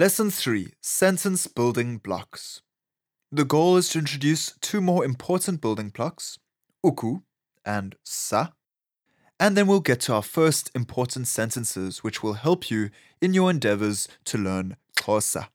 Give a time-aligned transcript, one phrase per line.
[0.00, 2.62] Lesson 3 Sentence Building Blocks.
[3.32, 6.38] The goal is to introduce two more important building blocks,
[6.86, 7.22] uku
[7.64, 8.50] and sa,
[9.40, 12.90] and then we'll get to our first important sentences which will help you
[13.20, 15.48] in your endeavors to learn Xhosa.